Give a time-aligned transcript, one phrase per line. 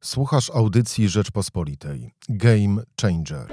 [0.00, 2.10] Słuchasz audycji Rzeczpospolitej.
[2.28, 3.46] Game Changer.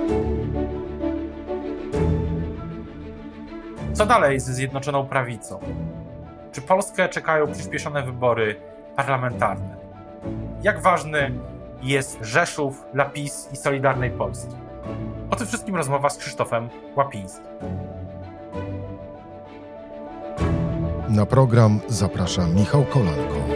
[3.93, 5.59] Co dalej ze Zjednoczoną Prawicą?
[6.51, 8.55] Czy Polskę czekają przyspieszone wybory
[8.95, 9.75] parlamentarne?
[10.63, 11.39] Jak ważny
[11.81, 14.55] jest Rzeszów dla PiS i Solidarnej Polski?
[15.29, 17.45] O tym wszystkim rozmowa z Krzysztofem Łapińskim.
[21.09, 23.52] Na program zaprasza Michał Kolanko.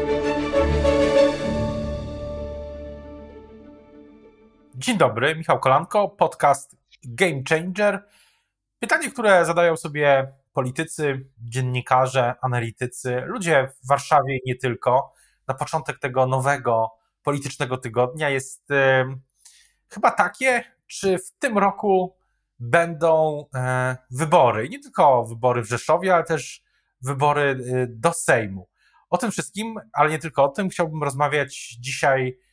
[4.79, 8.07] Dzień dobry, Michał Kolanko, podcast Game Changer.
[8.79, 15.13] Pytanie, które zadają sobie politycy, dziennikarze, analitycy, ludzie w Warszawie i nie tylko,
[15.47, 16.91] na początek tego nowego
[17.23, 19.05] politycznego tygodnia jest e,
[19.89, 22.15] chyba takie, czy w tym roku
[22.59, 24.69] będą e, wybory.
[24.69, 26.63] Nie tylko wybory w Rzeszowie, ale też
[27.01, 28.68] wybory e, do Sejmu.
[29.09, 32.47] O tym wszystkim, ale nie tylko o tym, chciałbym rozmawiać dzisiaj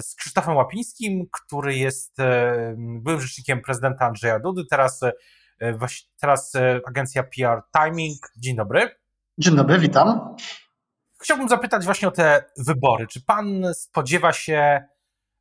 [0.00, 5.12] z Krzysztofem Łapińskim, który jest e, byłym rzecznikiem prezydenta Andrzeja Dudy, teraz, e,
[6.20, 6.52] teraz
[6.86, 8.18] agencja PR Timing.
[8.36, 8.90] Dzień dobry.
[9.38, 10.36] Dzień dobry, witam.
[11.22, 13.06] Chciałbym zapytać właśnie o te wybory.
[13.06, 14.82] Czy pan spodziewa się,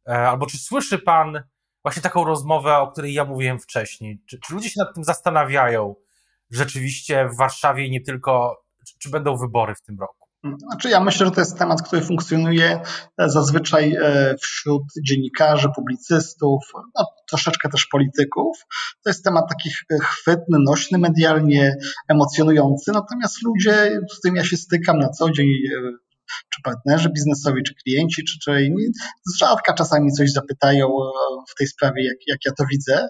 [0.05, 1.43] albo czy słyszy pan
[1.83, 4.23] właśnie taką rozmowę, o której ja mówiłem wcześniej?
[4.29, 5.95] Czy, czy ludzie się nad tym zastanawiają
[6.51, 10.22] rzeczywiście w Warszawie i nie tylko, czy, czy będą wybory w tym roku?
[10.43, 12.79] Znaczy ja myślę, że to jest temat, który funkcjonuje
[13.17, 16.63] e, zazwyczaj e, wśród dziennikarzy, publicystów,
[16.99, 18.57] no, troszeczkę też polityków.
[19.03, 21.75] To jest temat taki e, chwytny, nośny medialnie,
[22.09, 25.47] emocjonujący, natomiast ludzie, z którymi ja się stykam na co dzień,
[26.49, 28.85] czy partnerzy biznesowi, czy klienci, czy, czy inni,
[29.25, 30.87] z rzadka czasami coś zapytają
[31.49, 33.07] w tej sprawie, jak, jak ja to widzę.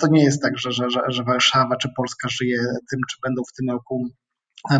[0.00, 2.58] To nie jest tak, że, że, że Warszawa czy Polska żyje
[2.90, 4.08] tym, czy będą w tym roku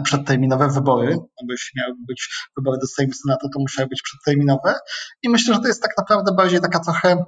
[0.03, 4.75] przedterminowe wybory, bo jeśli miały być wybory do Sejmu Senatu, to musiały być przedterminowe.
[5.23, 7.25] I myślę, że to jest tak naprawdę bardziej taka trochę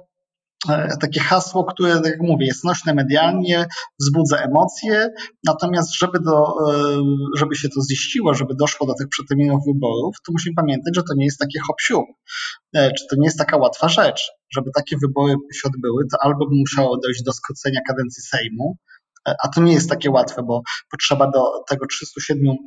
[0.69, 3.65] e, takie hasło, które, tak jak mówię, jest nośne medialnie,
[3.99, 5.09] wzbudza emocje,
[5.45, 7.01] natomiast żeby, do, e,
[7.37, 11.13] żeby się to ziściło, żeby doszło do tych przedterminowych wyborów, to musimy pamiętać, że to
[11.17, 11.77] nie jest takie hop
[12.75, 14.31] e, czy to nie jest taka łatwa rzecz.
[14.55, 18.77] Żeby takie wybory się odbyły, to albo by musiało dojść do skrócenia kadencji Sejmu,
[19.25, 20.61] a to nie jest takie łatwe, bo
[20.91, 22.57] potrzeba do tego 307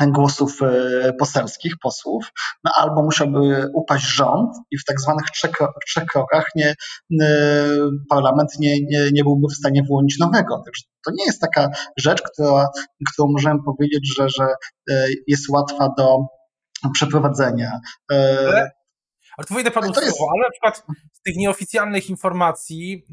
[0.00, 2.32] głosów e, poselskich, posłów,
[2.64, 5.50] no albo musiałby upaść rząd i w tak zwanych trzech,
[5.86, 6.74] trzech krokach nie,
[7.22, 7.26] e,
[8.10, 10.62] parlament nie, nie, nie byłby w stanie wyłonić nowego.
[10.64, 12.68] Także to nie jest taka rzecz, która,
[13.12, 14.44] którą możemy powiedzieć, że, że
[14.90, 16.18] e, jest łatwa do
[16.92, 17.80] przeprowadzenia.
[18.10, 18.70] Ale,
[19.38, 20.20] ale to wyjdę panu słowo, jest...
[20.20, 23.06] ale na przykład z tych nieoficjalnych informacji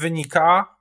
[0.00, 0.77] wynika,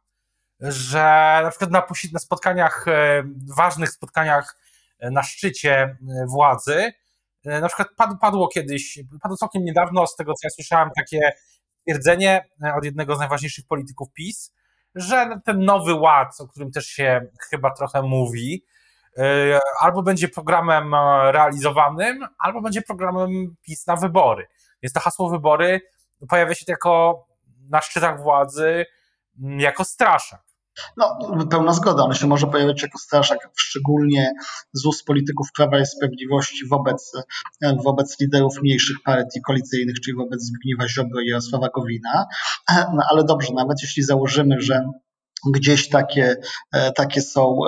[0.59, 3.23] że na przykład na, na spotkaniach, e,
[3.56, 4.57] ważnych spotkaniach
[5.00, 5.97] e, na szczycie e,
[6.28, 6.94] władzy,
[7.45, 7.88] na przykład
[8.22, 11.31] padło kiedyś, padło całkiem niedawno, z tego co ja słyszałem, takie
[11.79, 12.45] stwierdzenie
[12.78, 14.53] od jednego z najważniejszych polityków PiS,
[14.95, 18.66] że ten nowy ład, o którym też się chyba trochę mówi,
[19.81, 20.95] albo będzie programem
[21.31, 24.47] realizowanym, albo będzie programem PiS na wybory.
[24.84, 25.81] Więc to hasło wybory
[26.29, 27.25] pojawia się tylko
[27.69, 28.85] na szczytach władzy
[29.57, 30.47] jako straszak.
[30.97, 31.17] No,
[31.51, 32.03] pełna zgoda.
[32.03, 34.31] On się może pojawiać jako straszak, szczególnie
[34.73, 37.11] z ust polityków Prawa i Sprawiedliwości wobec,
[37.85, 42.25] wobec liderów mniejszych partii koalicyjnych, czyli wobec Zbigniewa Ziobro i Jarosława Gowina.
[42.69, 44.81] No, ale dobrze, nawet jeśli założymy, że
[45.53, 46.35] gdzieś takie,
[46.95, 47.59] takie są,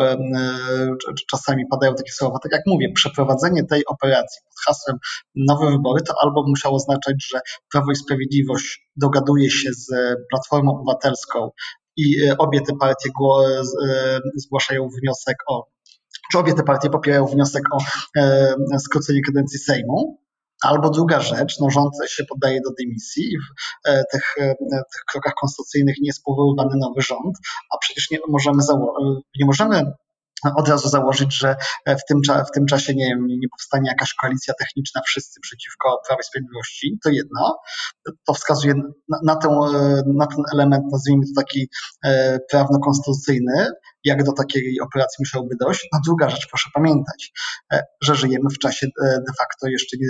[1.31, 4.97] czasami padają takie słowa, tak jak mówię, przeprowadzenie tej operacji pod hasłem
[5.35, 7.39] nowe wybory, to albo musiało oznaczać, że
[7.71, 9.87] Prawo i Sprawiedliwość dogaduje się z
[10.29, 11.49] Platformą Obywatelską
[11.99, 15.67] i e, obie te partie e, zgłaszają wniosek o,
[16.31, 17.77] czy obie te partie popierają wniosek o
[18.17, 20.19] e, skrócenie kadencji Sejmu.
[20.63, 24.35] Albo druga rzecz, no rząd się poddaje do dymisji i w tych,
[24.69, 27.37] tych krokach konstytucyjnych nie jest powoływany nowy rząd,
[27.73, 28.63] a przecież nie możemy,
[29.39, 29.81] nie możemy
[30.55, 31.55] od razu założyć, że
[31.87, 36.97] w tym, w tym czasie nie, nie powstanie jakaś koalicja techniczna wszyscy przeciwko Prawie Sprawiedliwości,
[37.03, 37.59] to jedno.
[38.27, 38.73] To wskazuje
[39.09, 39.51] na, na, ten,
[40.05, 41.69] na ten element, nazwijmy to taki
[42.05, 43.67] e, prawno-konstytucyjny,
[44.03, 45.87] jak do takiej operacji musiałoby dojść.
[45.93, 47.31] A druga rzecz, proszę pamiętać,
[47.73, 50.07] e, że żyjemy w czasie e, de facto jeszcze nie,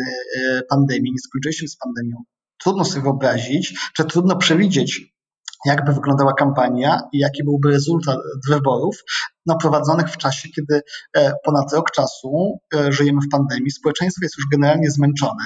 [0.70, 2.18] pandemii, nie skończyliśmy z pandemią.
[2.64, 5.19] Trudno sobie wyobrazić, czy trudno przewidzieć,
[5.66, 8.18] jakby wyglądała kampania i jaki byłby rezultat
[8.50, 8.96] wyborów
[9.46, 10.82] no, prowadzonych w czasie, kiedy
[11.18, 13.72] e, ponad rok czasu e, żyjemy w pandemii.
[13.72, 15.44] Społeczeństwo jest już generalnie zmęczone.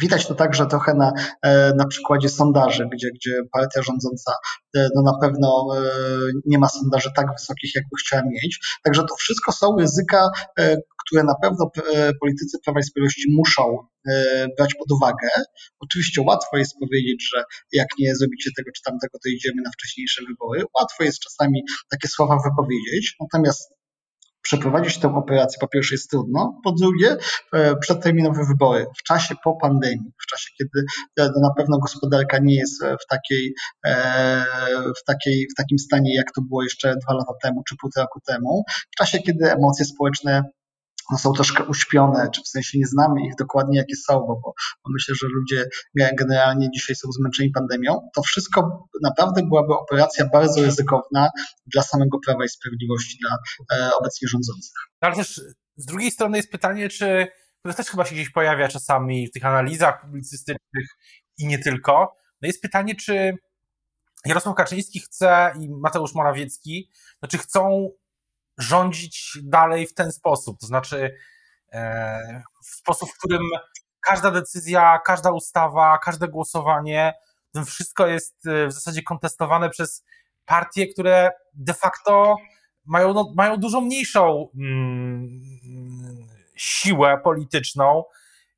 [0.00, 1.12] Widać to także trochę na,
[1.42, 4.32] e, na przykładzie sondaży, gdzie, gdzie partia rządząca
[4.76, 5.80] e, no na pewno e,
[6.46, 8.78] nie ma sondaży tak wysokich, jakby chciała mieć.
[8.82, 10.28] Także to wszystko są ryzyka,
[11.06, 11.70] które na pewno
[12.20, 13.62] politycy Prawa i Sprawiedliwości muszą
[14.58, 15.28] brać pod uwagę.
[15.80, 20.22] Oczywiście łatwo jest powiedzieć, że jak nie zrobicie tego czy tamtego, to idziemy na wcześniejsze
[20.28, 20.64] wybory.
[20.80, 23.77] Łatwo jest czasami takie słowa wypowiedzieć, natomiast
[24.42, 27.16] przeprowadzić tę operację po pierwsze jest trudno, po drugie
[27.52, 30.86] e, przedterminowe wybory w czasie po pandemii, w czasie kiedy
[31.20, 33.54] e, no na pewno gospodarka nie jest w takiej,
[33.86, 34.44] e,
[35.00, 38.20] w takiej w takim stanie jak to było jeszcze dwa lata temu czy półtora roku
[38.26, 40.42] temu, w czasie kiedy emocje społeczne
[41.10, 44.40] no, są troszkę uśpione, czy w sensie nie znamy ich dokładnie, jakie są, bo,
[44.84, 45.68] bo myślę, że ludzie
[46.18, 51.30] generalnie dzisiaj są zmęczeni pandemią, to wszystko naprawdę byłaby operacja bardzo ryzykowna
[51.66, 53.38] dla samego Prawa i Sprawiedliwości, dla
[53.78, 54.72] e, obecnie rządzących.
[55.00, 55.40] Ale też
[55.76, 57.26] z drugiej strony jest pytanie, czy,
[57.58, 60.86] które też chyba się gdzieś pojawia czasami w tych analizach publicystycznych
[61.38, 63.34] i nie tylko, no jest pytanie, czy
[64.26, 67.90] Jarosław Kaczyński chce i Mateusz Morawiecki, znaczy chcą
[68.58, 70.58] rządzić dalej w ten sposób.
[70.60, 71.14] To znaczy,
[71.72, 73.42] e, w sposób, w którym
[74.00, 77.14] każda decyzja, każda ustawa, każde głosowanie,
[77.66, 80.04] wszystko jest e, w zasadzie kontestowane przez
[80.44, 82.36] partie, które de facto
[82.86, 85.28] mają, no, mają dużo mniejszą mm,
[86.56, 88.04] siłę polityczną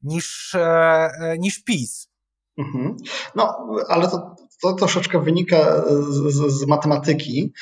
[0.02, 2.10] niż, e, niż PiS.
[2.58, 2.96] Mhm.
[3.34, 7.52] No, ale to, to troszeczkę wynika z, z matematyki.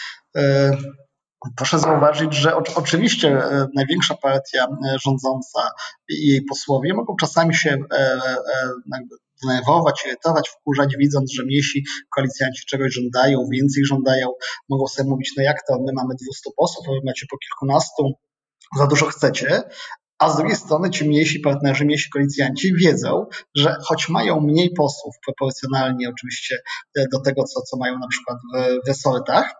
[1.56, 5.70] Proszę zauważyć, że oczywiście e, największa partia e, rządząca
[6.08, 8.20] i jej posłowie mogą czasami się e,
[9.43, 11.85] denerwować, irytować, wkurzać, widząc, że mniejsi
[12.17, 14.29] koalicjanci czegoś żądają, więcej żądają.
[14.69, 18.12] Mogą sobie mówić, no jak to, my mamy 200 posłów, a wy macie po kilkunastu,
[18.79, 19.62] za dużo chcecie.
[20.19, 25.14] A z drugiej strony ci mniejsi partnerzy, mniejsi koalicjanci wiedzą, że choć mają mniej posłów
[25.26, 26.58] proporcjonalnie oczywiście
[27.12, 28.38] do tego, co, co mają na przykład
[28.84, 29.55] w resortach,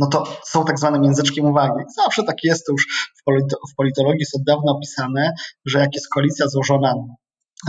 [0.00, 1.84] no to są tak zwane międzyczkiem uwagi.
[2.04, 2.86] Zawsze tak jest, to już
[3.72, 5.32] w politologii jest od dawna opisane,
[5.66, 6.94] że jak jest koalicja złożona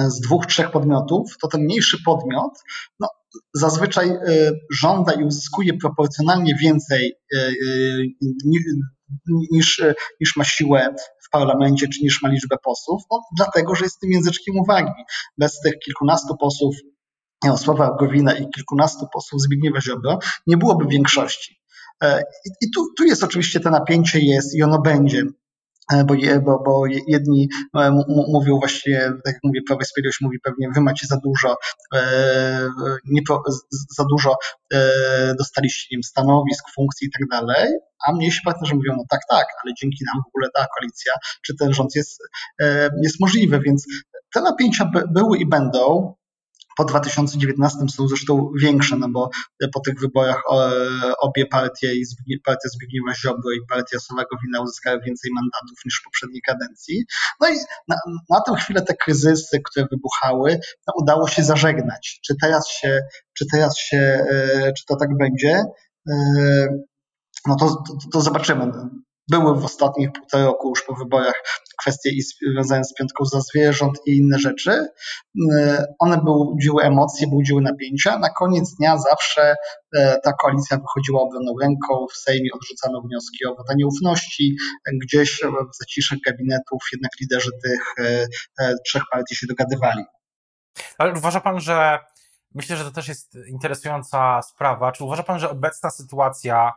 [0.07, 2.51] z dwóch, trzech podmiotów, to ten mniejszy podmiot
[3.00, 3.07] no,
[3.54, 8.07] zazwyczaj y, żąda i uzyskuje proporcjonalnie więcej y, y,
[9.51, 9.81] niż,
[10.22, 10.95] niż ma siłę
[11.28, 14.92] w parlamencie, czy niż ma liczbę posłów, no, dlatego, że jest tym języczkiem uwagi.
[15.38, 16.75] Bez tych kilkunastu posłów
[17.44, 21.60] Jarosława Gowina i kilkunastu posłów Zbigniewa Ziobro nie byłoby większości.
[22.01, 22.24] E,
[22.62, 25.24] I tu, tu jest oczywiście to napięcie jest i ono będzie.
[25.94, 27.92] E, bo, bo, bo jedni e,
[28.27, 31.56] mówią właśnie, tak jak mówię, Prawo i Sprawiedliwość mówi pewnie, wy macie za dużo,
[33.06, 33.21] nie,
[33.98, 34.36] za dużo
[35.38, 37.69] dostaliście wiem, stanowisk, funkcji i tak dalej,
[38.07, 41.13] a mniejsi partnerzy mówią, no tak, tak, ale dzięki nam w ogóle ta koalicja,
[41.45, 42.19] czy ten rząd jest,
[43.04, 43.86] jest możliwy, więc
[44.33, 46.13] te napięcia były i będą
[46.81, 49.30] po 2019 są zresztą większe, no bo
[49.74, 50.42] po tych wyborach
[51.22, 51.94] obie partie,
[52.45, 57.06] partia Zbigniewa Ziobro i partia Sławego Wina uzyskały więcej mandatów niż w poprzedniej kadencji.
[57.42, 57.54] No i
[57.88, 57.95] na,
[58.30, 62.19] na tę chwilę te kryzysy, które wybuchały, no udało się zażegnać.
[62.25, 63.00] Czy teraz się,
[63.33, 63.98] czy teraz się,
[64.31, 65.63] e, czy to tak będzie?
[66.10, 66.13] E,
[67.48, 68.72] no to, to, to zobaczymy.
[69.31, 71.44] Były w ostatnich półtora roku już po wyborach
[71.81, 72.12] kwestie
[72.54, 74.88] związane z piątką za zwierząt i inne rzeczy.
[75.54, 78.19] E, one budziły emocje, budziły napięcia.
[78.19, 79.56] Na koniec dnia zawsze
[79.95, 84.56] e, ta koalicja wychodziła obroną ręką, w Sejmie odrzucano wnioski o wodę nieufności,
[85.04, 88.06] gdzieś w zaciszach gabinetów jednak liderzy tych
[88.60, 90.04] e, trzech partii się dogadywali.
[90.98, 92.00] Ale uważa pan, że
[92.56, 94.92] myślę, że to też jest interesująca sprawa.
[94.92, 96.71] Czy uważa pan, że obecna sytuacja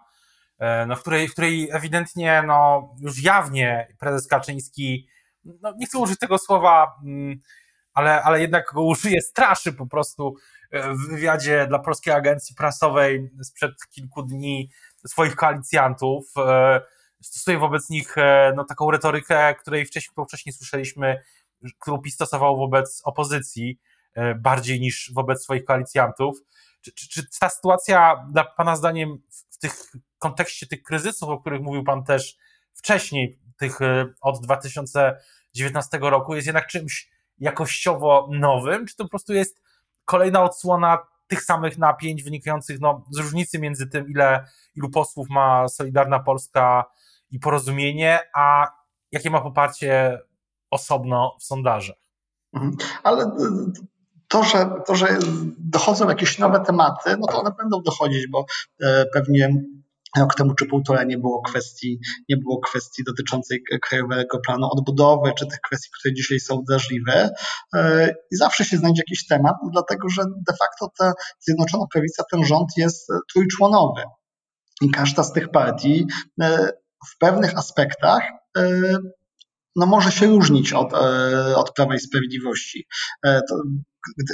[0.86, 5.08] no, w, której, w której ewidentnie, no, już jawnie prezes Kaczyński,
[5.44, 7.40] no, nie chcę użyć tego słowa, mm,
[7.94, 10.34] ale, ale jednak go użyje, straszy po prostu
[10.70, 14.70] e, w wywiadzie dla Polskiej Agencji Prasowej sprzed kilku dni
[15.06, 16.24] swoich koalicjantów.
[16.36, 16.80] E,
[17.22, 18.16] stosuje wobec nich
[18.56, 21.22] no, taką retorykę, której wcześniej, wcześniej słyszeliśmy,
[21.80, 23.80] którą PiS stosował wobec opozycji,
[24.36, 26.38] bardziej niż wobec swoich koalicjantów.
[26.80, 29.18] Czy, czy, czy ta sytuacja, dla Pana zdaniem,
[29.54, 32.36] w tych kontekście tych kryzysów, o których mówił Pan też
[32.72, 39.32] wcześniej, tych e, od 2019 roku, jest jednak czymś jakościowo nowym, czy to po prostu
[39.32, 39.62] jest
[40.04, 44.44] kolejna odsłona tych samych napięć wynikających no, z różnicy między tym, ile,
[44.74, 46.84] ilu posłów ma Solidarna Polska
[47.30, 48.72] i porozumienie, a
[49.12, 50.18] jakie ma poparcie
[50.70, 51.96] osobno w sondażach.
[52.52, 52.76] Mhm.
[53.02, 53.30] Ale
[54.28, 55.18] to że, to, że
[55.58, 58.44] dochodzą jakieś nowe tematy, no to one będą dochodzić, bo
[58.82, 59.48] e, pewnie
[60.18, 65.46] rok temu czy półtora nie było kwestii, nie było kwestii dotyczącej krajowego planu odbudowy, czy
[65.46, 67.30] tych kwestii, które dzisiaj są drażliwe.
[67.74, 72.44] E, I zawsze się znajdzie jakiś temat, dlatego że de facto ta Zjednoczona Prawica, ten
[72.44, 74.02] rząd jest trójczłonowy.
[74.82, 76.06] I każda z tych partii
[76.40, 76.68] e,
[77.06, 78.22] w pewnych aspektach
[78.56, 78.70] e,
[79.76, 80.92] no może się różnić od,
[81.56, 82.86] od Prawa i Sprawiedliwości.
[83.22, 83.62] To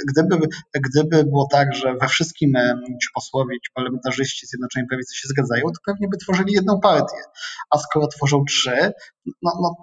[0.09, 0.47] gdyby,
[0.89, 2.53] gdyby było tak, że we wszystkim
[3.01, 7.21] ci posłowie, ci parlamentarzyści Zjednoczonej Prawicy się zgadzają, to pewnie by tworzyli jedną partię.
[7.69, 8.91] A skoro tworzą trzy,
[9.25, 9.75] no, no,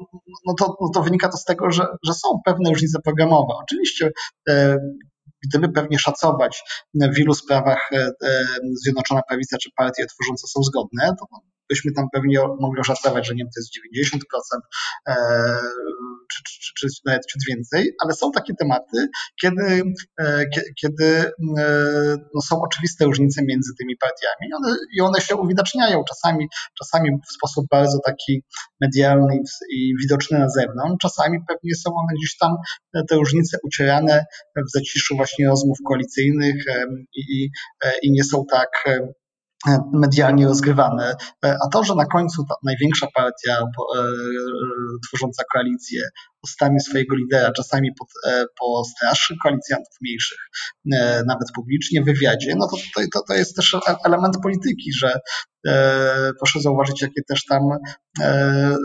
[0.47, 3.55] no, to, no to wynika to z tego, że, że są pewne różnice programowe.
[3.63, 4.11] Oczywiście
[4.49, 4.77] e,
[5.49, 6.63] gdyby pewnie szacować
[6.95, 8.45] w wielu sprawach e, e,
[8.85, 11.27] Zjednoczona Prawica czy partie tworzące są zgodne, to
[11.69, 13.71] byśmy tam pewnie mogli oszacować, że nie wiem, to jest
[14.15, 14.61] 90%,
[15.09, 15.15] e,
[16.33, 19.09] czy, czy, czy, czy nawet ciut więcej, ale są takie tematy,
[19.43, 19.83] kiedy,
[20.21, 20.45] e,
[20.81, 21.05] kiedy
[21.59, 26.05] e, no, są oczywiste różnice między tymi partiami one, i one się uwidaczniają.
[26.09, 26.49] Czasami,
[26.79, 28.43] czasami w sposób bardzo taki
[28.81, 29.39] medialny
[29.73, 32.53] i widoczny na zewnątrz, czasami pewnie są one gdzieś tam,
[33.09, 34.25] te różnice ucierane
[34.57, 36.65] w zaciszu właśnie rozmów koalicyjnych
[37.17, 37.49] i,
[38.03, 38.69] i nie są tak
[39.93, 41.17] medialnie rozgrywane.
[41.45, 44.03] E, a to, że na końcu ta największa partia e,
[45.07, 46.03] tworząca koalicję
[46.43, 48.09] ustami swojego lidera, czasami pod,
[48.61, 50.39] po straszych koalicjantów mniejszych,
[51.27, 52.77] nawet publicznie w wywiadzie, no to,
[53.13, 55.21] to, to jest też element polityki, że
[56.39, 57.63] proszę zauważyć, jakie też tam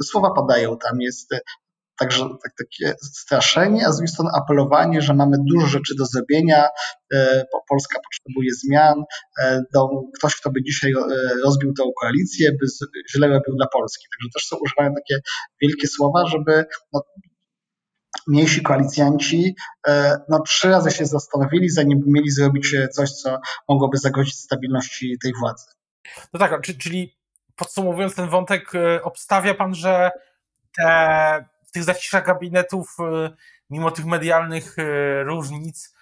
[0.03, 0.77] słowa padają.
[0.77, 1.29] Tam jest
[1.99, 6.67] Także tak, takie straszenie, a z drugiej strony apelowanie, że mamy dużo rzeczy do zrobienia,
[7.13, 9.03] e, Polska potrzebuje zmian,
[9.43, 9.61] e,
[10.17, 10.95] ktoś, kto by dzisiaj e,
[11.43, 12.65] rozbił tę koalicję, by
[13.15, 14.05] źle robił dla Polski.
[14.17, 15.21] Także też są używane takie
[15.61, 17.01] wielkie słowa, żeby no,
[18.27, 19.55] mniejsi koalicjanci
[20.29, 25.65] no, trzy razy się zastanowili, zanim mieli zrobić coś, co mogłoby zagrozić stabilności tej władzy.
[26.33, 27.17] No tak, czyli
[27.55, 28.71] podsumowując ten wątek,
[29.03, 30.11] obstawia pan, że
[30.77, 33.29] te tych zaciszach gabinetów, y,
[33.69, 35.93] mimo tych medialnych y, różnic,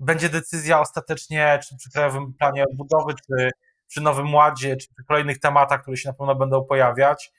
[0.00, 3.50] będzie decyzja ostatecznie, czy przy Krajowym Planie Odbudowy, czy
[3.88, 7.32] przy Nowym Ładzie, czy przy kolejnych tematach, które się na pewno będą pojawiać,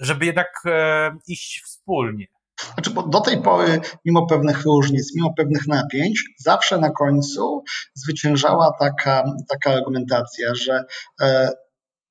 [0.00, 2.26] żeby jednak e, iść wspólnie.
[2.74, 7.64] Znaczy, bo do tej pory, mimo pewnych różnic, mimo pewnych napięć, zawsze na końcu
[7.94, 10.84] zwyciężała taka, taka argumentacja, że
[11.20, 11.50] e,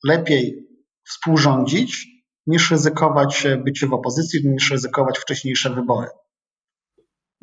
[0.03, 0.67] lepiej
[1.03, 2.12] współrządzić
[2.47, 6.07] niż ryzykować bycie w opozycji, niż ryzykować wcześniejsze wybory.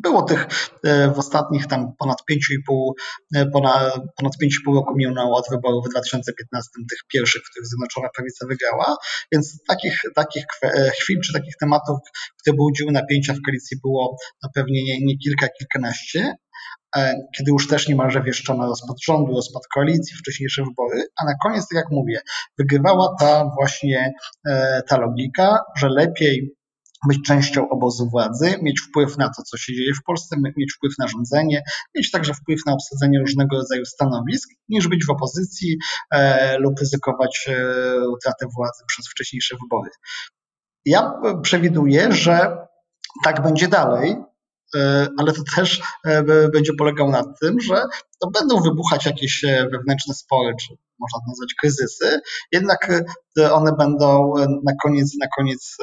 [0.02, 0.46] Było tych
[0.84, 2.90] e, w ostatnich tam ponad 5,5
[3.34, 8.08] e, ponad, ponad 5,5 roku minęło od wyborów w 2015, tych pierwszych, w których Zjednoczona
[8.16, 8.96] Prawica wygrała,
[9.32, 11.98] więc takich, takich e, chwil czy takich tematów,
[12.40, 16.49] które budziły napięcia w koalicji było no pewnie nie, nie kilka, kilkanaście, E,
[17.36, 21.76] kiedy już też niemalże wieszczono rozpad rządu, rozpad koalicji, wcześniejsze wybory, a na koniec, tak
[21.76, 22.20] jak mówię,
[22.58, 24.12] wygrywała ta właśnie
[24.48, 26.54] e, ta logika, że lepiej
[27.08, 30.92] być częścią obozu władzy, mieć wpływ na to, co się dzieje w Polsce, mieć wpływ
[30.98, 31.62] na rządzenie,
[31.96, 35.76] mieć także wpływ na obsadzenie różnego rodzaju stanowisk, niż być w opozycji
[36.12, 39.90] e, lub ryzykować e, utratę władzy przez wcześniejsze wybory.
[40.84, 41.12] Ja
[41.42, 42.56] przewiduję, że
[43.24, 44.29] tak będzie dalej, E,
[45.18, 46.22] ale to też e,
[46.52, 47.82] będzie polegał na tym, że
[48.20, 52.20] to będą wybuchać jakieś e, wewnętrzne spory, czy można to nazwać kryzysy,
[52.52, 53.02] jednak
[53.52, 54.32] one będą
[54.64, 55.76] na koniec, na koniec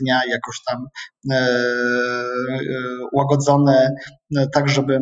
[0.00, 0.86] dnia jakoś tam
[3.12, 3.90] łagodzone,
[4.52, 5.00] tak żeby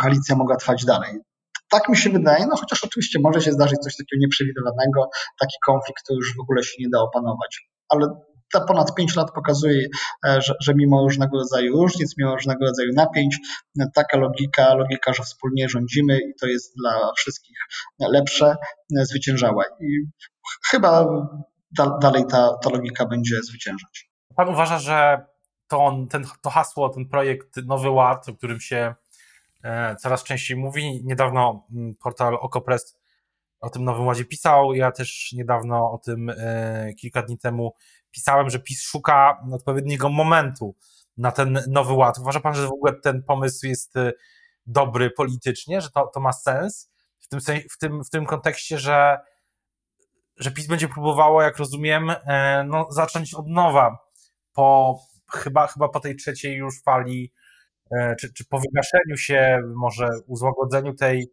[0.00, 1.18] koalicja mogła trwać dalej.
[1.70, 5.08] Tak mi się wydaje, no chociaż oczywiście może się zdarzyć coś takiego nieprzewidywanego,
[5.40, 7.68] taki konflikt, który już w ogóle się nie da opanować.
[7.88, 8.06] Ale
[8.54, 9.88] te ponad 5 lat pokazuje,
[10.26, 13.38] e, że, że mimo różnego rodzaju różnic, mimo różnego rodzaju napięć,
[13.94, 17.56] taka logika, logika, że wspólnie rządzimy i to jest dla wszystkich
[17.98, 18.56] lepsze,
[18.98, 19.64] e, zwyciężała.
[19.80, 19.98] I
[20.70, 21.06] chyba
[21.78, 24.10] da, dalej ta, ta logika będzie zwyciężać.
[24.36, 25.26] Pan uważa, że
[25.68, 28.94] to, ten, to hasło, ten projekt Nowy Ład, o którym się
[29.64, 32.98] e, coraz częściej mówi, niedawno mm, portal Okopress
[33.60, 36.32] o tym Nowym Ładzie pisał, ja też niedawno o tym
[37.00, 37.74] kilka dni temu
[38.14, 40.74] pisałem, że PiS szuka odpowiedniego momentu
[41.16, 42.18] na ten nowy ład.
[42.18, 44.12] Uważa pan, że w ogóle ten pomysł jest y,
[44.66, 46.90] dobry politycznie, że to, to ma sens
[47.20, 47.40] w tym,
[47.70, 49.18] w tym, w tym kontekście, że,
[50.36, 53.98] że PiS będzie próbowało, jak rozumiem, e, no, zacząć od nowa
[54.52, 54.98] po
[55.32, 57.32] chyba, chyba po tej trzeciej już fali,
[57.98, 61.26] e, czy, czy po wygaszeniu się, może uzłagodzeniu tej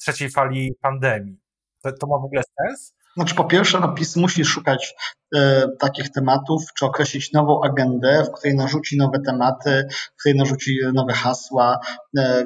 [0.00, 1.40] trzeciej fali pandemii.
[1.82, 2.94] To, to ma w ogóle sens?
[3.16, 4.94] Znaczy, po pierwsze, no, PiS musi szukać
[5.34, 9.84] e, takich tematów, czy określić nową agendę, w której narzuci nowe tematy,
[10.16, 11.78] w której narzuci nowe hasła,
[12.18, 12.44] e,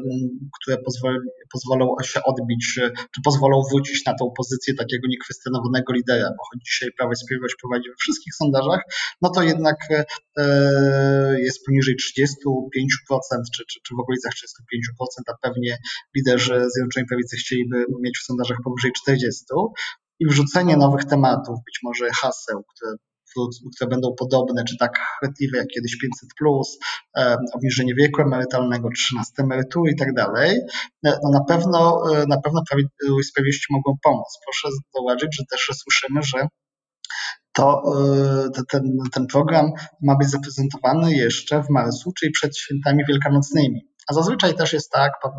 [0.60, 1.18] które pozwoli,
[1.52, 2.80] pozwolą się odbić,
[3.14, 7.54] czy pozwolą wrócić na tą pozycję takiego niekwestionowanego lidera, bo choć dzisiaj Prawo i Sprawiedliwość
[7.62, 8.80] prowadzi we wszystkich sondażach,
[9.22, 10.04] no to jednak e,
[11.40, 11.98] jest poniżej 35%,
[13.54, 14.36] czy, czy, czy w okolicach 35%,
[15.26, 15.78] a pewnie
[16.16, 19.68] liderzy Zjednoczonej Prawicy chcieliby mieć w sondażach powyżej 40%
[20.24, 22.92] i wrzucenie nowych tematów, być może haseł, które,
[23.76, 26.78] które będą podobne, czy tak chwytliwe jak kiedyś 500, plus,
[27.54, 30.58] obniżenie wieku emerytalnego, 13 emerytury i tak dalej,
[31.06, 32.62] e, no na pewno, e, na pewno
[33.24, 34.38] Sprawiedliwości mogą pomóc.
[34.44, 36.48] Proszę zauważyć, że też słyszymy, że
[37.52, 37.82] to
[38.56, 43.93] e, ten, ten program ma być zaprezentowany jeszcze w marcu, czyli przed świętami wielkanocnymi.
[44.10, 45.32] A zazwyczaj też jest tak, pan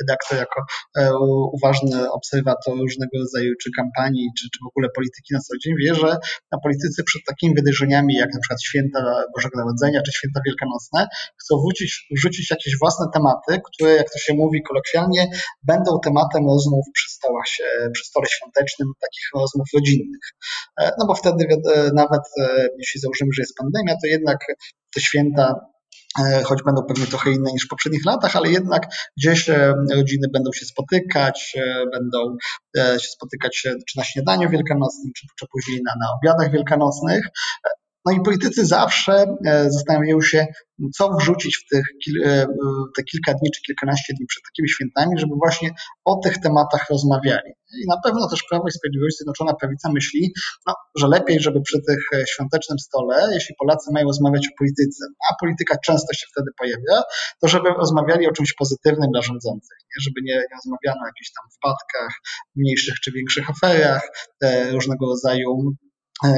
[0.00, 0.60] redaktor jako
[0.98, 1.10] e,
[1.52, 5.94] uważny obserwator różnego rodzaju czy kampanii, czy, czy w ogóle polityki na co dzień wie,
[5.94, 6.16] że
[6.52, 9.00] na politycy przed takimi wydarzeniami jak na przykład święta
[9.36, 11.06] Bożego Narodzenia czy święta wielkanocne
[11.40, 15.30] chcą wrzucić, wrzucić jakieś własne tematy, które jak to się mówi kolokwialnie
[15.62, 17.44] będą tematem rozmów przy stołach,
[17.92, 20.24] przy stole świątecznym, takich rozmów rodzinnych.
[20.80, 22.22] E, no bo wtedy e, nawet
[22.78, 24.38] jeśli założymy, że jest pandemia, to jednak
[24.94, 25.54] te święta
[26.44, 28.82] choć będą pewnie trochę inne niż w poprzednich latach, ale jednak
[29.16, 32.36] gdzieś e, rodziny będą się spotykać, e, będą
[32.98, 37.28] się spotykać czy na śniadaniu wielkanocnym, czy, czy później na, na obiadach wielkanocnych.
[38.08, 39.36] No i politycy zawsze
[39.68, 40.46] zastanawiają się,
[40.96, 41.84] co wrzucić w tych
[42.96, 45.70] te kilka dni czy kilkanaście dni przed takimi świętami, żeby właśnie
[46.04, 47.52] o tych tematach rozmawiali.
[47.82, 50.32] I na pewno też Prawo i Sprawiedliwość, Zjednoczona Prawica myśli,
[50.66, 55.04] no, że lepiej, żeby przy tych e, świątecznym stole, jeśli Polacy mają rozmawiać o polityce,
[55.30, 57.02] a polityka często się wtedy pojawia,
[57.40, 60.00] to żeby rozmawiali o czymś pozytywnym dla rządzących, nie?
[60.02, 62.12] żeby nie, rozmawiano o jakichś tam wpadkach,
[62.56, 64.02] mniejszych czy większych aferach,
[64.42, 65.87] e, różnego rodzaju e,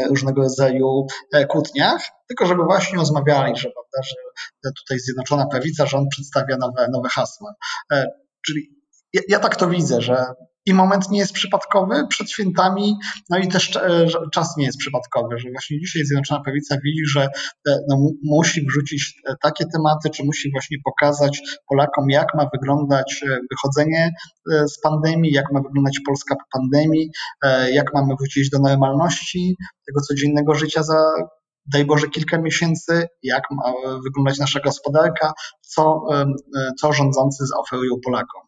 [0.09, 1.07] różnego rodzaju
[1.49, 7.09] kłótniach, tylko żeby właśnie rozmawiali, że, prawda, że tutaj Zjednoczona Prawica, rząd przedstawia nowe, nowe
[7.09, 7.55] hasła.
[8.47, 8.81] Czyli
[9.13, 10.27] ja, ja tak to widzę, że
[10.67, 12.97] i moment nie jest przypadkowy przed świętami,
[13.31, 17.23] no i też e, czas nie jest przypadkowy, że właśnie dzisiaj Zjednoczona Prawica widzi, że
[17.69, 23.25] e, no, musi wrzucić e, takie tematy, czy musi właśnie pokazać Polakom, jak ma wyglądać
[23.51, 24.11] wychodzenie
[24.47, 27.11] z pandemii, jak ma wyglądać Polska po pandemii,
[27.73, 31.13] jak mamy wrócić do normalności tego codziennego życia za
[31.73, 33.73] daj Boże kilka miesięcy, jak ma
[34.05, 36.01] wyglądać nasza gospodarka, co,
[36.81, 38.43] co rządzący zaoferują Polakom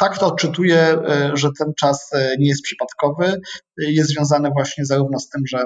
[0.00, 3.40] tak to odczytuję, e, że ten czas e, nie jest przypadkowy.
[3.78, 5.64] Jest związany właśnie zarówno z tym, że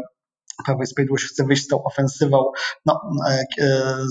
[0.66, 2.44] Prawo i Sprawiedliwość chce wyjść z tą ofensywą
[2.86, 3.44] no, e,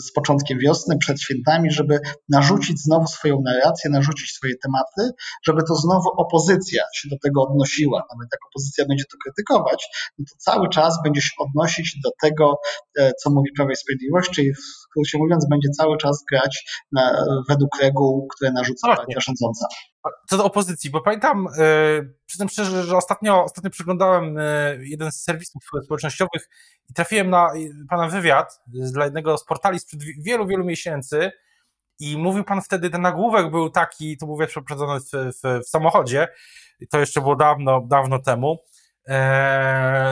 [0.06, 5.76] z początkiem wiosny, przed świętami, żeby narzucić znowu swoją narrację, narzucić swoje tematy, żeby to
[5.76, 7.98] znowu opozycja się do tego odnosiła.
[7.98, 9.88] Nawet jak opozycja będzie to krytykować,
[10.20, 12.54] no to cały czas będzie się odnosić do tego,
[13.24, 17.82] co mówi Prawo i Sprawiedliwość, czyli w skrócie mówiąc, będzie cały czas grać na, według
[17.82, 19.68] reguł, które narzuca partia rządząca
[20.30, 25.24] co do opozycji, bo pamiętam, yy, przyznam szczerze, że ostatnio, ostatnio przeglądałem yy, jeden z
[25.24, 26.50] serwisów społecznościowych
[26.90, 27.52] i trafiłem na
[27.90, 31.32] pana wywiad dla jednego z portali sprzed wielu, wielu miesięcy
[32.00, 36.28] i mówił pan wtedy, ten nagłówek był taki, to wiesz, przeprowadzony w, w, w, samochodzie,
[36.90, 38.64] to jeszcze było dawno, dawno temu,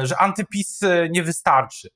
[0.04, 1.90] że antypis nie wystarczy.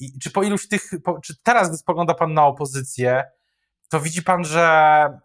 [0.00, 3.24] I czy po iluś tych, po, czy teraz, gdy spogląda pan na opozycję,
[3.88, 5.20] to widzi pan, że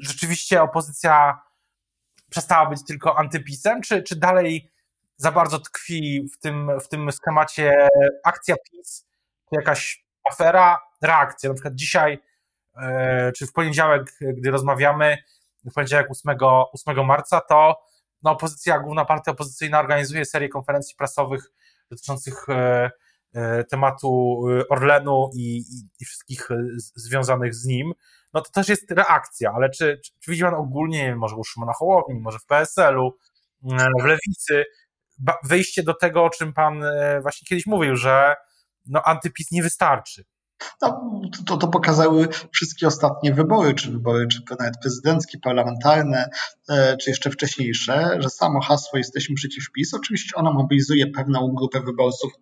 [0.00, 1.40] rzeczywiście opozycja
[2.30, 4.70] przestała być tylko antypisem, czy, czy dalej
[5.16, 7.88] za bardzo tkwi w tym, w tym schemacie
[8.24, 9.06] akcja PiS,
[9.48, 11.48] czy jakaś afera, reakcja?
[11.50, 12.18] Na przykład dzisiaj,
[12.76, 15.18] e, czy w poniedziałek, gdy rozmawiamy,
[15.64, 16.36] w poniedziałek 8,
[16.72, 17.76] 8 marca, to
[18.22, 21.52] no, opozycja, główna partia opozycyjna organizuje serię konferencji prasowych
[21.90, 22.90] dotyczących e,
[23.34, 26.48] e, tematu Orlenu i, i, i wszystkich
[26.94, 27.92] związanych z nim
[28.34, 31.72] no to też jest reakcja, ale czy, czy, czy widzi pan ogólnie, może u Szymona
[31.72, 33.12] Hołowni, może w PSL-u,
[33.64, 34.64] mm, w Lewicy,
[35.44, 38.34] wyjście do tego, o czym pan e, właśnie kiedyś mówił, że
[38.86, 40.24] no, antypis nie wystarczy.
[40.82, 41.10] No,
[41.46, 46.30] to, to pokazały wszystkie ostatnie wybory, czy wybory, czy nawet prezydenckie, parlamentarne,
[46.68, 51.80] e, czy jeszcze wcześniejsze, że samo hasło jesteśmy przeciw PiS, oczywiście ono mobilizuje pewną grupę
[51.80, 52.32] wyborców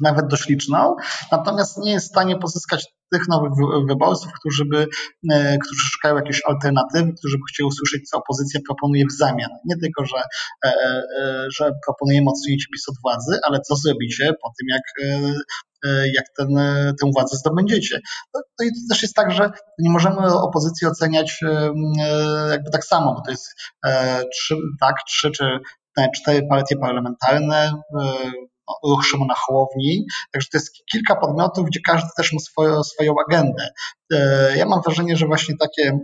[0.00, 0.96] nawet dość liczną,
[1.32, 3.52] natomiast nie jest w stanie pozyskać tych nowych
[3.88, 4.86] wyborców, którzy, by,
[5.32, 9.50] e, którzy szukają jakiejś alternatywy, którzy by chcieli usłyszeć, co opozycja proponuje w zamian.
[9.64, 10.16] Nie tylko, że,
[10.66, 14.82] e, e, że proponujemy odsunięcie PiS od władzy, ale co zrobicie po tym, jak
[16.14, 16.48] jak ten,
[17.00, 18.00] tę władzę zdobędziecie.
[18.34, 21.40] No, no i to też jest tak, że nie możemy opozycji oceniać
[22.50, 23.54] jakby tak samo, bo to jest
[24.32, 25.44] trzy, tak, trzy czy
[26.16, 27.72] cztery partie parlamentarne,
[28.84, 33.68] ruch Szymona Hołowni, także to jest kilka podmiotów, gdzie każdy też ma swoją, swoją agendę.
[34.56, 35.98] Ja mam wrażenie, że właśnie takie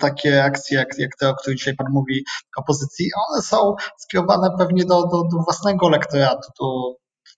[0.00, 2.24] takie akcje, jak, jak te, o których dzisiaj Pan mówi,
[2.56, 6.66] opozycji, one są skierowane pewnie do, do, do własnego elektoratu, do,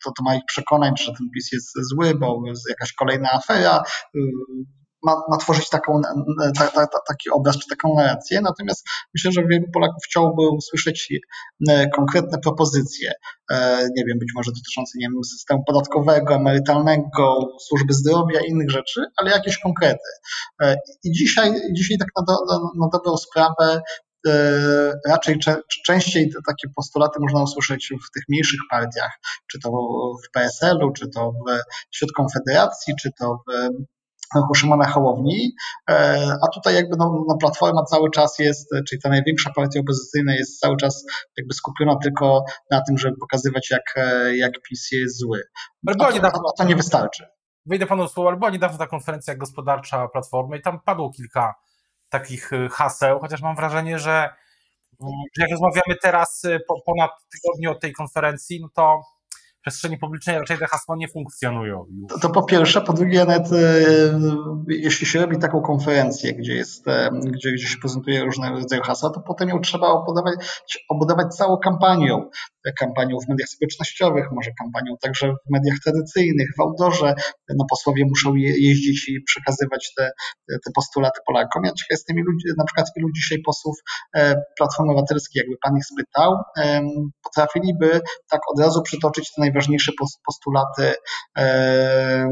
[0.04, 3.82] to, to moich przekonań, że ten PiS jest zły, bo jest jakaś kolejna afera,
[5.02, 6.00] ma, ma tworzyć taką,
[6.58, 8.40] ta, ta, ta, taki obraz czy taką narrację.
[8.40, 11.12] Natomiast myślę, że wielu Polaków chciałoby usłyszeć
[11.68, 13.12] e, konkretne propozycje,
[13.50, 17.36] e, nie wiem, być może dotyczące nie wiem, systemu podatkowego, emerytalnego,
[17.68, 20.08] służby zdrowia i innych rzeczy, ale jakieś konkrety.
[20.62, 22.36] E, I dzisiaj, dzisiaj tak na, do,
[22.80, 23.80] na dobrą sprawę
[25.08, 25.38] raczej
[25.86, 29.10] częściej takie postulaty można usłyszeć w tych mniejszych partiach,
[29.50, 29.70] czy to
[30.24, 33.68] w PSL-u, czy to w, wśród Konfederacji, czy to w
[34.34, 35.54] ruchu Szymona Hołowni,
[35.90, 35.94] e,
[36.42, 40.60] a tutaj jakby no, no, Platforma cały czas jest, czyli ta największa partia opozycyjna jest
[40.60, 41.04] cały czas
[41.36, 45.42] jakby skupiona tylko na tym, żeby pokazywać jak, e, jak PiS jest zły.
[45.88, 46.06] A to,
[46.54, 47.26] a to nie wystarczy.
[47.66, 51.54] Wejdę panu słowo, ale była niedawno ta konferencja gospodarcza Platformy i tam padło kilka
[52.08, 54.28] takich haseł, chociaż mam wrażenie, że
[55.02, 59.00] mm, jak rozmawiamy teraz po ponad tygodniu od tej konferencji, no to
[59.66, 61.86] przestrzeni publicznej raczej te hasła nie funkcjonują.
[62.08, 63.56] To, to, po pierwsze, po drugie, nawet e,
[64.68, 69.10] jeśli się robi taką konferencję, gdzie, jest, e, gdzie, gdzie się prezentuje różne rodzaje hasła,
[69.10, 70.34] to potem ją trzeba obudować,
[70.88, 72.30] obudować całą kampanią.
[72.80, 77.14] Kampanią w mediach społecznościowych, może kampanią także w mediach tradycyjnych, w outdoorze.
[77.56, 80.10] No, posłowie muszą je, jeździć i przekazywać te,
[80.48, 81.62] te postulaty Polakom.
[81.64, 83.76] Ja ciekaw jestem, ilu, na przykład ilu dzisiaj posłów
[84.16, 86.32] e, Platformy Obywatelskiej, jakby pan ich spytał,
[87.24, 88.00] potrafiliby
[88.30, 89.92] tak od razu przytoczyć te najważniejsze najważniejsze
[90.26, 90.94] postulaty,
[91.38, 92.26] e,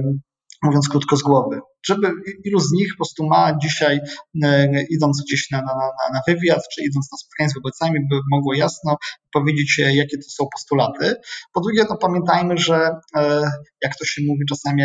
[0.63, 1.61] mówiąc krótko z głowy.
[1.87, 2.11] Żeby
[2.45, 4.01] ilu z nich po prostu ma dzisiaj,
[4.45, 5.75] e, idąc gdzieś na, na,
[6.13, 8.97] na wywiad, czy idąc na spotkanie z wyborcami, by mogło jasno
[9.33, 11.15] powiedzieć, e, jakie to są postulaty.
[11.53, 12.91] Po drugie, to pamiętajmy, że
[13.83, 14.83] jak to się mówi czasami,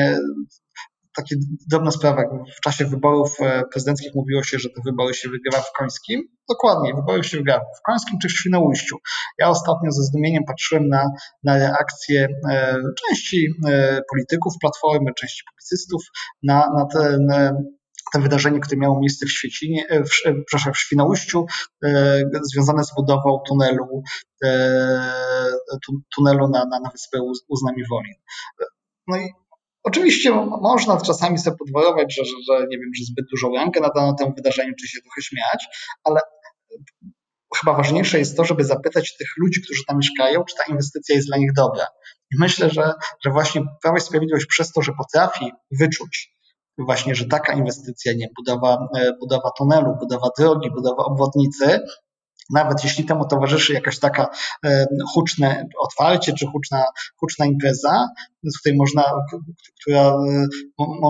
[1.16, 1.36] takie
[1.70, 2.24] drobna sprawa.
[2.58, 3.38] W czasie wyborów
[3.72, 6.22] prezydenckich mówiło się, że te wybory się wygrywa w Końskim.
[6.50, 8.98] Dokładnie, wybory się wygrywa w Końskim czy w Świnoujściu.
[9.40, 11.06] Ja ostatnio ze zdumieniem patrzyłem na,
[11.44, 16.02] na reakcje e, części e, polityków Platformy, części publicystów
[16.44, 17.28] na, na ten
[18.14, 20.10] te wydarzenie, które miało miejsce w Świecinie, e, w,
[20.46, 21.46] przepraszam, w Świnoujściu,
[21.84, 22.22] e,
[22.54, 24.04] związane z budową tunelu,
[24.44, 25.10] e,
[26.16, 27.18] tunelu na, na, na wyspę
[27.48, 28.16] Uznami Wolin.
[29.08, 29.30] No i
[29.84, 34.34] Oczywiście można czasami sobie podwojować, że, że, nie wiem, że zbyt dużą rękę nadano temu
[34.36, 35.68] wydarzeniu, czy się trochę śmiać,
[36.04, 36.20] ale
[37.56, 41.28] chyba ważniejsze jest to, żeby zapytać tych ludzi, którzy tam mieszkają, czy ta inwestycja jest
[41.28, 41.86] dla nich dobra.
[42.34, 42.94] I myślę, że,
[43.26, 46.40] że właśnie Prawo i Sprawiedliwość przez to, że potrafi wyczuć
[46.78, 51.80] właśnie, że taka inwestycja, nie budowa, e, budowa tunelu, budowa drogi, budowa obwodnicy,
[52.50, 54.28] nawet jeśli temu towarzyszy jakaś taka
[54.66, 56.84] e, huczne otwarcie czy huczna,
[57.20, 58.08] huczna impreza,
[58.60, 59.04] której można,
[59.82, 60.46] która e,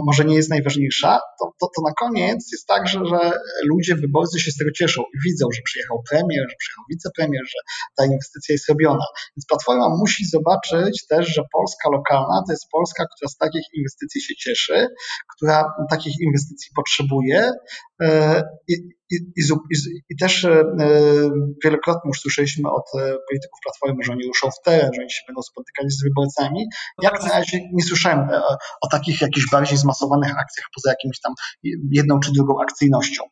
[0.06, 3.32] może nie jest najważniejsza, to, to, to na koniec jest tak, że, że
[3.64, 7.60] ludzie, wyborcy się z tego cieszą i widzą, że przyjechał premier, że przyjechał wicepremier, że
[7.98, 9.06] ta inwestycja jest robiona.
[9.38, 14.22] Więc Platforma musi zobaczyć też, że Polska lokalna to jest Polska, która z takich inwestycji
[14.22, 14.88] się cieszy,
[15.36, 17.52] która takich inwestycji potrzebuje
[18.68, 18.74] i,
[19.10, 19.44] i, i,
[20.10, 20.48] i też
[21.64, 22.86] wielokrotnie już słyszeliśmy od
[23.30, 26.66] polityków Platformy, że oni ruszą w teren, że oni się będą spotykali z wyborcami.
[27.02, 28.42] Ja na razie nie słyszałem e,
[28.82, 31.34] o takich jakichś bardziej zmasowanych akcjach, poza jakimś tam
[31.92, 33.24] jedną czy drugą akcyjnością.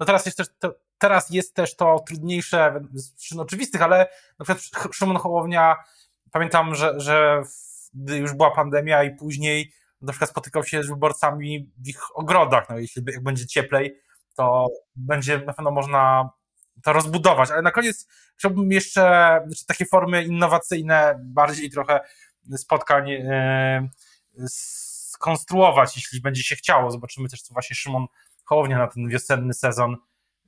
[0.00, 4.06] No teraz jest też to, teraz jest też to trudniejsze z przyczyn oczywistych, ale
[4.38, 5.76] na przykład Szymon Hołownia,
[6.32, 7.42] pamiętam, że, że
[7.94, 9.72] gdy już była pandemia i później
[10.04, 14.00] na przykład spotykał się z wyborcami w ich ogrodach, no jeśli jak będzie cieplej,
[14.36, 16.30] to będzie na pewno można
[16.82, 22.00] to rozbudować, ale na koniec chciałbym jeszcze znaczy takie formy innowacyjne, bardziej trochę
[22.56, 23.88] spotkań e,
[24.48, 26.90] skonstruować, jeśli będzie się chciało.
[26.90, 28.06] Zobaczymy też, co właśnie Szymon
[28.44, 29.96] Hołownia na ten wiosenny sezon,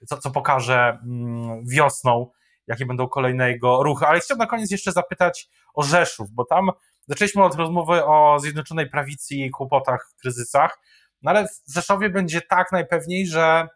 [0.07, 2.31] co, co pokaże mm, wiosną,
[2.67, 4.07] jakie będą kolejne jego ruchy.
[4.07, 6.71] Ale chciałbym na koniec jeszcze zapytać o Rzeszów, bo tam
[7.07, 10.79] zaczęliśmy od rozmowy o Zjednoczonej Prawicy i kłopotach, kryzysach,
[11.23, 13.69] no ale w Rzeszowie będzie tak najpewniej, że,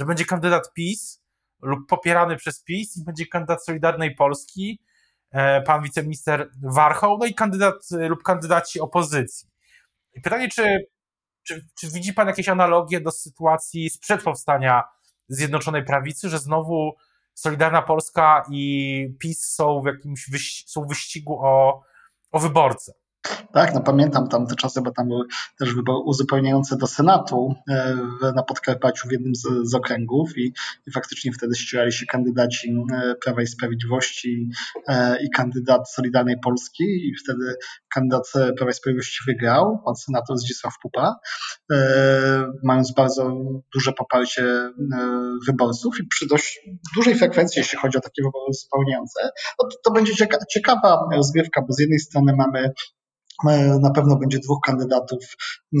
[0.00, 1.22] że będzie kandydat PiS
[1.62, 4.78] lub popierany przez PiS i będzie kandydat Solidarnej Polski,
[5.30, 9.48] E, pan wiceminister Warchoł, no i kandydat e, lub kandydaci opozycji.
[10.14, 10.86] I pytanie, czy,
[11.42, 14.84] czy, czy widzi pan jakieś analogie do sytuacji sprzed powstania
[15.28, 16.96] Zjednoczonej Prawicy, że znowu
[17.34, 21.82] Solidarna Polska i PiS są w jakimś wyś, są wyścigu o,
[22.32, 22.92] o wyborcę?
[23.52, 25.24] Tak, no pamiętam tam te czasy, bo tam były
[25.58, 27.96] też wybory uzupełniające do Senatu e,
[28.36, 30.52] na Podkarpaciu w jednym z, z okręgów i,
[30.86, 34.50] i, faktycznie wtedy ścierali się kandydaci e, Prawa i Sprawiedliwości
[34.88, 37.54] e, i kandydat Solidarnej Polski i wtedy
[37.94, 41.16] kandydat Prawa i Sprawiedliwości wygrał, pan senator Zdzisław Pupa,
[42.64, 43.32] mając bardzo
[43.74, 44.70] duże poparcie
[45.46, 46.60] wyborców i przy dość
[46.96, 49.20] dużej frekwencji, jeśli chodzi o takie wybory uzupełniające,
[49.62, 50.12] no to, to będzie
[50.50, 52.72] ciekawa rozgrywka, bo z jednej strony mamy
[53.80, 55.24] na pewno będzie dwóch kandydatów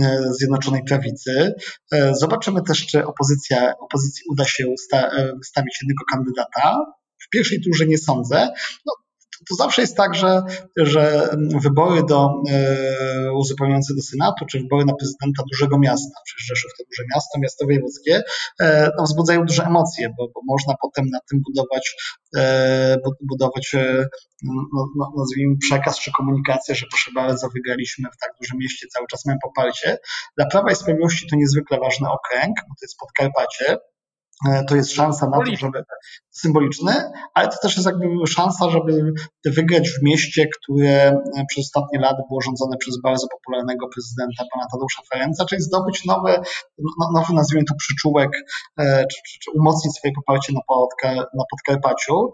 [0.02, 1.54] e, Zjednoczonej Prawicy.
[1.92, 4.64] E, zobaczymy też, czy opozycja, opozycji uda się
[5.38, 6.76] wystawić jednego kandydata.
[7.18, 8.48] W pierwszej turze nie sądzę.
[8.86, 8.92] No,
[9.48, 10.42] to zawsze jest tak, że,
[10.76, 11.28] że
[11.62, 16.84] wybory do e, uzupełniające do Senatu, czy wybory na prezydenta dużego miasta, przecież Rzeszów to
[16.84, 18.22] duże miasto, miasto wojewódzkie,
[18.60, 21.96] e, no, wzbudzają duże emocje, bo, bo można potem na tym budować,
[22.36, 23.76] e, budować
[24.42, 29.06] no, no, nazwijmy przekaz czy komunikację, że proszę bardzo, wygraliśmy w tak dużym mieście, cały
[29.06, 29.98] czas mamy poparcie.
[30.36, 33.97] Dla Prawa i Sprawiedliwości to niezwykle ważny okręg, bo to jest Podkarpacie, E,
[34.68, 35.84] to jest szansa na to, żeby
[36.30, 36.92] symboliczny,
[37.34, 39.12] ale to też jest jakby szansa, żeby
[39.44, 44.66] wygrać w mieście, które e, przez ostatnie lata było rządzone przez bardzo popularnego prezydenta pana
[44.72, 46.40] Tadeusza Ferenca, czyli zdobyć nowy,
[46.78, 48.30] no, nowy nazwijmy to przyczółek,
[48.78, 52.32] e, czy, czy, czy umocnić swoje poparcie na, Podkar na Podkarpaciu.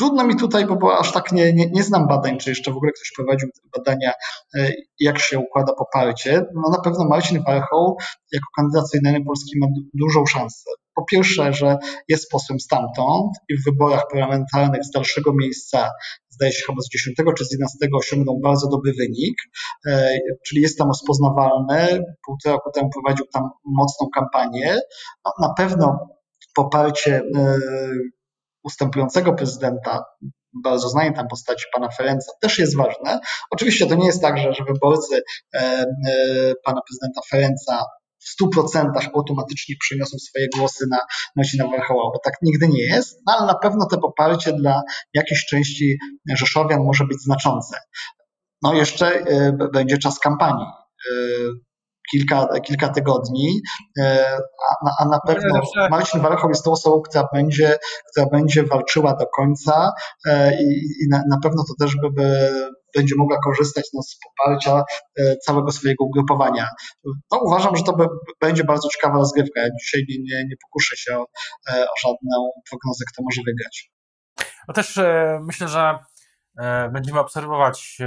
[0.00, 2.92] Trudno mi tutaj, bo, aż tak nie, nie, nie, znam badań, czy jeszcze w ogóle
[2.92, 4.12] ktoś prowadził badania,
[4.54, 6.42] e, jak się układa poparcie.
[6.54, 7.96] No na pewno Marcin Warchoł
[8.32, 10.70] jako kandydat Solidarnej Polski ma dużą szansę.
[10.94, 11.76] Po pierwsze, że
[12.08, 15.90] jest posłem stamtąd i w wyborach parlamentarnych z dalszego miejsca,
[16.28, 19.36] zdaje się chyba z 10 czy z 11 osiągnął bardzo dobry wynik,
[19.86, 22.04] e, czyli jest tam rozpoznawalny.
[22.26, 24.78] Półtora roku temu prowadził tam mocną kampanię.
[25.24, 25.98] No, na pewno
[26.54, 27.58] poparcie e,
[28.64, 30.04] ustępującego prezydenta,
[30.64, 33.20] bardzo znanej tam postaci pana Ferenca, też jest ważne.
[33.50, 35.22] Oczywiście to nie jest tak, że, że wyborcy
[35.54, 35.84] e, e,
[36.64, 37.84] pana prezydenta Ferenca
[38.18, 40.98] w 100% automatycznie przeniosą swoje głosy na
[41.36, 44.82] Marcina Warchoła, bo tak nigdy nie jest, no ale na pewno to poparcie dla
[45.14, 45.98] jakiejś części
[46.36, 47.76] Rzeszowian może być znaczące.
[48.62, 50.66] No jeszcze e, będzie czas kampanii
[52.10, 53.60] kilka, kilka tygodni,
[54.00, 54.26] e,
[54.70, 57.78] a, a na pewno Marcin Warchoł jest tą osobą, która będzie,
[58.10, 59.92] która będzie walczyła do końca
[60.26, 60.66] e, i,
[61.04, 62.50] i na, na, pewno to też by, by
[62.96, 64.82] będzie mogła korzystać no, z poparcia
[65.18, 66.68] e, całego swojego ugrupowania.
[67.04, 68.06] No, uważam, że to by,
[68.40, 69.60] będzie bardzo ciekawa rozgrywka.
[69.60, 71.22] Ja dzisiaj nie, nie, nie pokuszę się o,
[71.68, 73.90] o żadną prognozę, kto może wygrać.
[74.68, 75.00] No też
[75.40, 75.98] myślę, że
[76.92, 77.98] będziemy obserwować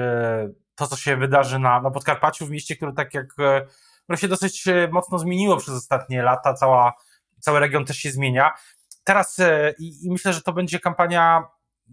[0.76, 3.26] to, co się wydarzy na, na Podkarpaciu, w mieście, które tak jak
[4.04, 6.94] które się dosyć e, mocno zmieniło przez ostatnie lata, cała,
[7.40, 8.52] cały region też się zmienia.
[9.04, 11.44] Teraz e, i, i myślę, że to będzie kampania,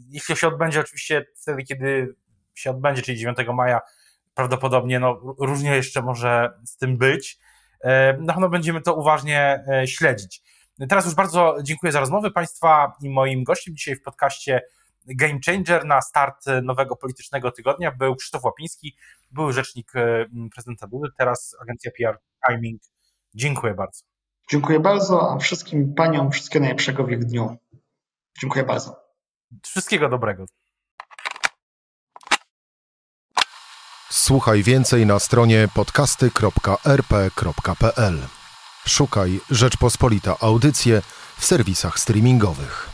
[0.08, 2.14] jeśli się odbędzie oczywiście wtedy, kiedy
[2.54, 3.80] się odbędzie, czyli 9 maja,
[4.34, 7.38] prawdopodobnie, no różnie jeszcze może z tym być.
[8.18, 10.42] Na pewno będziemy to uważnie śledzić.
[10.88, 14.60] Teraz już bardzo dziękuję za rozmowę Państwa i moim gościem dzisiaj w podcaście
[15.06, 18.96] game changer na start nowego politycznego tygodnia był Krzysztof Łapiński,
[19.30, 22.82] były rzecznik e, prezydenta Dudy, teraz agencja PR Timing.
[23.34, 24.02] Dziękuję bardzo.
[24.50, 27.56] Dziękuję bardzo, a wszystkim paniom wszystkiego najlepszego w ich dniu.
[28.40, 28.96] Dziękuję bardzo.
[29.64, 30.44] Wszystkiego dobrego.
[34.10, 38.18] Słuchaj więcej na stronie podcasty.rp.pl.
[38.86, 41.02] Szukaj Rzeczpospolita Audycje
[41.38, 42.89] w serwisach streamingowych.